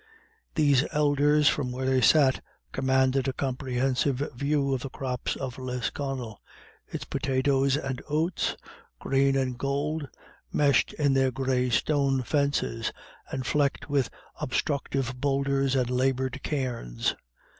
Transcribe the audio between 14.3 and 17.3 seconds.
obstructive boulders and laboured cairns.